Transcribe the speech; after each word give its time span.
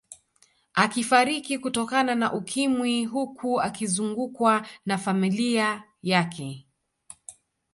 Akifariki 0.73 1.57
kutokana 1.59 2.15
na 2.15 2.33
Ukimwi 2.33 3.05
huku 3.05 3.61
akizungukwa 3.61 4.67
na 4.85 4.97
familia 4.97 5.83
yake 6.03 6.67